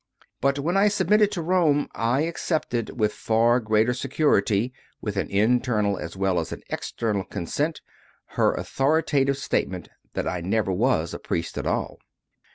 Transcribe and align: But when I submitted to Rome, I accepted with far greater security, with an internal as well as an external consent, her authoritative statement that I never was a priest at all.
But 0.41 0.57
when 0.57 0.77
I 0.77 0.87
submitted 0.87 1.31
to 1.33 1.43
Rome, 1.43 1.87
I 1.93 2.21
accepted 2.21 2.99
with 2.99 3.13
far 3.13 3.59
greater 3.59 3.93
security, 3.93 4.73
with 4.99 5.15
an 5.15 5.29
internal 5.29 5.95
as 5.99 6.17
well 6.17 6.39
as 6.39 6.51
an 6.51 6.63
external 6.71 7.23
consent, 7.23 7.81
her 8.29 8.51
authoritative 8.55 9.37
statement 9.37 9.89
that 10.13 10.27
I 10.27 10.41
never 10.41 10.71
was 10.73 11.13
a 11.13 11.19
priest 11.19 11.55
at 11.55 11.67
all. 11.67 11.99